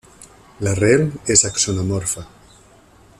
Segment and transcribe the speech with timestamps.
[0.67, 1.05] L'arrel
[1.35, 2.25] és axonomorfa.